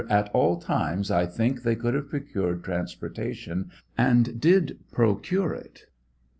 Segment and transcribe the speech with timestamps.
[0.09, 5.91] At all times I think they could have procured transportation, and did procure it.